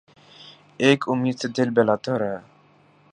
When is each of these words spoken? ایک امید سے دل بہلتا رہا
ایک 0.83 0.99
امید 1.11 1.35
سے 1.41 1.47
دل 1.55 1.69
بہلتا 1.75 2.13
رہا 2.19 2.37